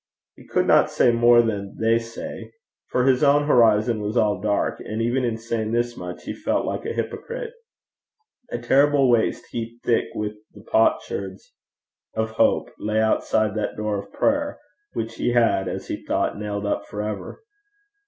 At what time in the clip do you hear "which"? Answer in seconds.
14.93-15.17